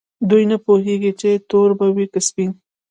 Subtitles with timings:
[0.29, 2.51] دوی نه پوهیږي چې تور به وي که سپین.